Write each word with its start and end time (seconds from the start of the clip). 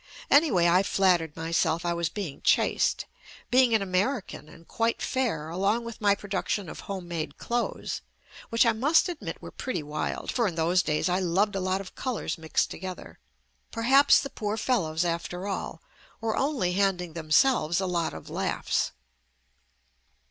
Anyway 0.31 0.65
I 0.67 0.81
flattered 0.81 1.35
myself 1.35 1.85
I 1.85 1.93
was 1.93 2.09
being 2.09 2.41
chased. 2.41 3.05
Being 3.51 3.75
an 3.75 3.83
American 3.83 4.49
and 4.49 4.67
quite 4.67 4.99
fair 4.99 5.49
along 5.49 5.83
with 5.85 6.01
my 6.01 6.15
production 6.15 6.69
of 6.69 6.79
home 6.79 7.07
made 7.07 7.37
clothes 7.37 8.01
(which 8.49 8.65
I 8.65 8.71
must 8.71 9.09
admit 9.09 9.39
were 9.43 9.51
pretty 9.51 9.83
wild, 9.83 10.31
for 10.31 10.47
in 10.47 10.55
those 10.55 10.81
days 10.81 11.07
I 11.07 11.19
loved 11.19 11.55
a 11.55 11.59
lot 11.59 11.81
of 11.81 11.93
colours 11.93 12.39
mixed 12.39 12.71
together) 12.71 13.19
perhaps 13.69 14.19
the 14.19 14.31
poor 14.31 14.57
fellows, 14.57 15.05
after 15.05 15.45
all, 15.47 15.83
were 16.19 16.35
only 16.35 16.71
handing 16.73 17.13
themselves 17.13 17.79
a 17.79 17.85
lot 17.85 18.15
of 18.15 18.27
laughs. 18.27 18.93